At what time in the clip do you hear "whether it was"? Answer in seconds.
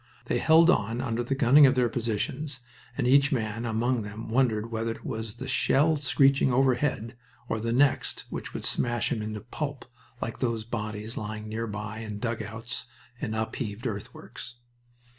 4.71-5.35